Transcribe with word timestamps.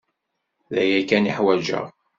D 0.73 0.75
aya 0.83 0.99
kan 1.09 1.29
i 1.29 1.31
ḥwajeɣ. 1.37 1.85